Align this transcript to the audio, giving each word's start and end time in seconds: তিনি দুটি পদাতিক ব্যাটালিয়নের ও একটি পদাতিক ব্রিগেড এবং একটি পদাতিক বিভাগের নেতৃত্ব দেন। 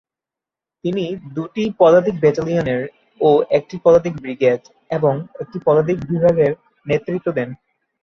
তিনি 0.83 1.03
দুটি 1.35 1.63
পদাতিক 1.79 2.15
ব্যাটালিয়নের 2.19 2.81
ও 3.21 3.29
একটি 3.49 3.75
পদাতিক 3.85 4.13
ব্রিগেড 4.21 4.61
এবং 4.91 5.13
একটি 5.41 5.57
পদাতিক 5.65 5.97
বিভাগের 6.09 6.51
নেতৃত্ব 6.85 7.27
দেন। 7.31 7.49